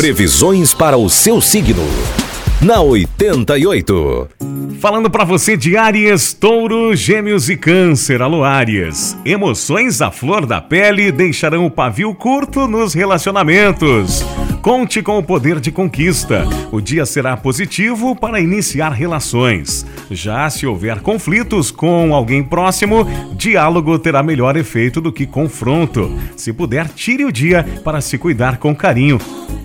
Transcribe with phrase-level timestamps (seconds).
[0.00, 1.86] Previsões para o seu signo.
[2.62, 4.28] Na 88.
[4.80, 8.22] Falando para você de Áries, Touro, Gêmeos e Câncer.
[8.22, 9.14] Alô, Áries.
[9.26, 14.24] Emoções à flor da pele deixarão o pavio curto nos relacionamentos.
[14.62, 16.46] Conte com o poder de conquista.
[16.72, 19.84] O dia será positivo para iniciar relações.
[20.10, 26.10] Já se houver conflitos com alguém próximo, diálogo terá melhor efeito do que confronto.
[26.38, 29.18] Se puder, tire o dia para se cuidar com carinho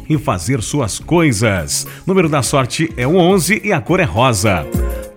[0.09, 1.85] e fazer suas coisas.
[2.05, 4.65] Número da sorte é o 11 e a cor é rosa.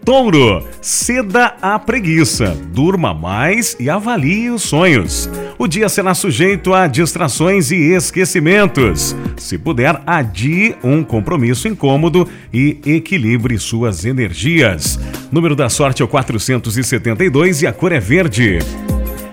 [0.09, 5.29] Touro, ceda à preguiça, durma mais e avalie os sonhos.
[5.59, 9.15] O dia será sujeito a distrações e esquecimentos.
[9.37, 14.98] Se puder, adie um compromisso incômodo e equilibre suas energias.
[15.31, 18.61] Número da sorte é o 472 e a cor é verde.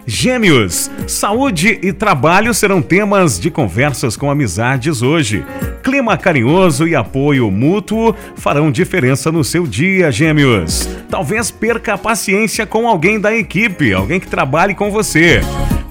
[0.07, 5.43] Gêmeos, saúde e trabalho serão temas de conversas com amizades hoje.
[5.81, 10.87] Clima carinhoso e apoio mútuo farão diferença no seu dia, Gêmeos.
[11.09, 15.41] Talvez perca a paciência com alguém da equipe, alguém que trabalhe com você.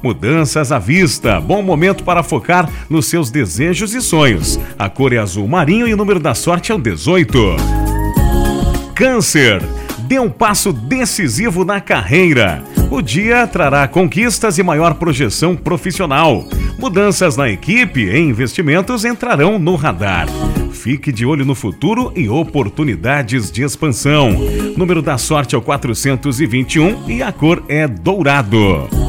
[0.00, 1.40] Mudanças à vista.
[1.40, 4.60] Bom momento para focar nos seus desejos e sonhos.
[4.78, 7.56] A cor é azul marinho e o número da sorte é o 18.
[8.94, 9.60] Câncer.
[10.06, 12.62] Dê um passo decisivo na carreira.
[12.94, 16.44] O dia trará conquistas e maior projeção profissional.
[16.78, 20.28] Mudanças na equipe e investimentos entrarão no radar.
[20.70, 24.30] Fique de olho no futuro e oportunidades de expansão.
[24.76, 29.03] Número da sorte é o 421 e a cor é dourado.